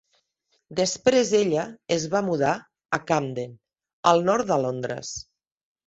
Després 0.79 1.33
ella 1.41 1.67
es 1.97 2.09
va 2.15 2.23
mudar 2.31 2.55
a 2.99 3.03
Camden, 3.13 3.57
al 4.15 4.29
nord 4.33 4.55
de 4.55 4.63
Londres. 4.69 5.19